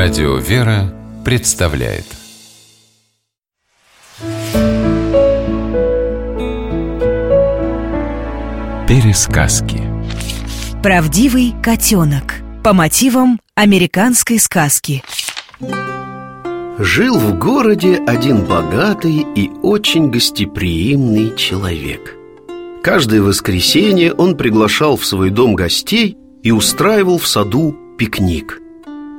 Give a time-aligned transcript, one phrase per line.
[0.00, 2.04] Радио «Вера» представляет.
[8.86, 9.82] Пересказки.
[10.84, 12.34] Правдивый котенок.
[12.62, 15.02] По мотивам американской сказки.
[16.78, 22.14] Жил в городе один богатый и очень гостеприимный человек.
[22.84, 28.60] Каждое воскресенье он приглашал в свой дом гостей и устраивал в саду пикник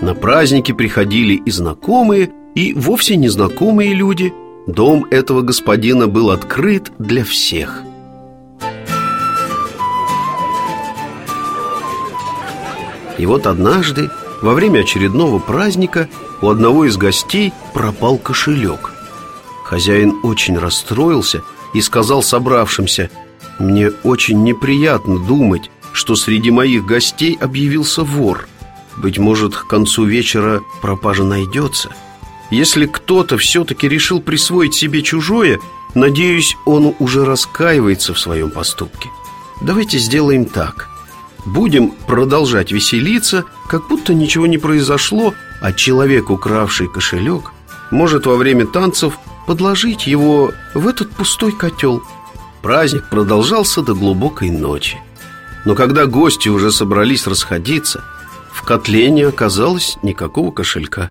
[0.00, 4.32] На праздники приходили и знакомые, и вовсе незнакомые люди
[4.66, 7.82] Дом этого господина был открыт для всех–
[13.18, 14.10] И вот однажды,
[14.42, 16.08] во время очередного праздника,
[16.42, 18.92] у одного из гостей пропал кошелек.
[19.64, 21.42] Хозяин очень расстроился
[21.74, 23.10] и сказал собравшимся,
[23.58, 28.48] «Мне очень неприятно думать, что среди моих гостей объявился вор.
[28.96, 31.90] Быть может, к концу вечера пропажа найдется.
[32.50, 35.60] Если кто-то все-таки решил присвоить себе чужое,
[35.94, 39.10] надеюсь, он уже раскаивается в своем поступке.
[39.60, 40.88] Давайте сделаем так–
[41.46, 47.52] Будем продолжать веселиться, как будто ничего не произошло, а человек, укравший кошелек,
[47.92, 49.16] может во время танцев
[49.46, 52.02] подложить его в этот пустой котел.
[52.62, 54.98] Праздник продолжался до глубокой ночи.
[55.64, 58.02] Но когда гости уже собрались расходиться,
[58.66, 61.10] котле не оказалось никакого кошелька.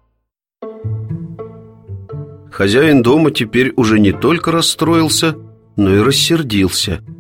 [2.52, 5.36] Хозяин дома теперь уже не только расстроился,
[5.76, 7.02] но и рассердился–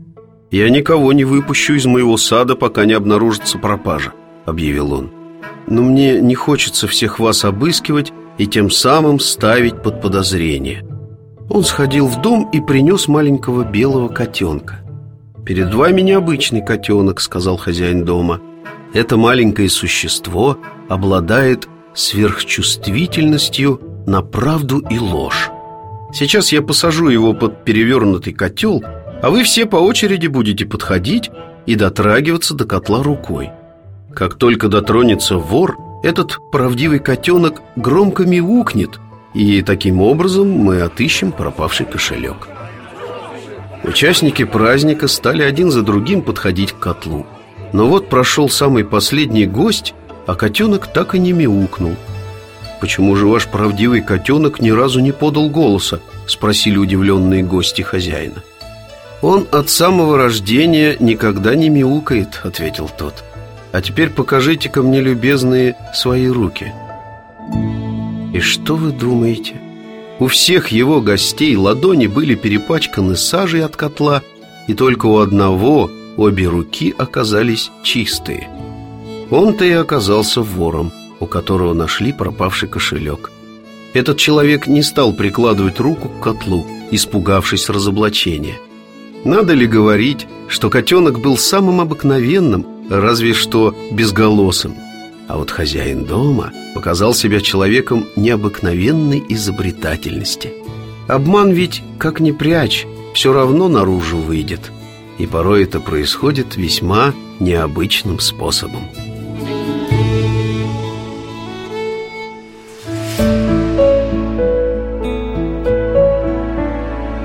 [0.55, 4.13] «Я никого не выпущу из моего сада, пока не обнаружится пропажа»,—
[4.45, 5.11] объявил он.
[5.67, 10.85] «Но мне не хочется всех вас обыскивать и тем самым ставить под подозрение».
[11.49, 14.79] Он сходил в дом и принес маленького белого котенка.
[15.45, 18.39] «Перед вами необычный котенок»,— сказал хозяин дома.
[18.95, 20.57] «Это маленькое существо
[20.89, 25.51] обладает сверхчувствительностью на правду и ложь.
[26.11, 28.83] Сейчас я посажу его под перевернутый котел—
[29.21, 31.31] а вы все по очереди будете подходить
[31.65, 33.49] и дотрагиваться до котла рукой.
[34.13, 38.99] Как только дотронется вор, этот правдивый котенок громко мяукнет,
[39.33, 42.47] и таким образом мы отыщем пропавший кошелек.
[43.83, 47.25] Участники праздника стали один за другим подходить к котлу.
[47.73, 49.93] Но вот прошел самый последний гость,
[50.27, 51.95] а котенок так и не мяукнул.
[52.81, 58.43] «Почему же ваш правдивый котенок ни разу не подал голоса?»– спросили удивленные гости хозяина.
[59.21, 63.23] «Он от самого рождения никогда не мяукает»,— ответил тот.
[63.71, 66.73] «А теперь покажите-ка мне, любезные, свои руки».
[68.35, 69.55] И что вы думаете?
[70.19, 74.23] У всех его гостей ладони были перепачканы сажей от котла,
[74.67, 78.49] и только у одного обе руки оказались чистые.
[79.31, 83.31] Он-то и оказался вором, у которого нашли пропавший кошелек.
[83.93, 88.57] Этот человек не стал прикладывать руку к котлу, испугавшись разоблачения–
[89.25, 94.75] надо ли говорить, что котенок был самым обыкновенным, разве что безголосым?
[95.27, 100.53] А вот хозяин дома показал себя человеком необыкновенной изобретательности.
[101.07, 104.71] Обман ведь, как ни прячь, все равно наружу выйдет.
[105.17, 108.83] И порой это происходит весьма необычным способом.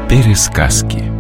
[0.08, 1.19] Пересказки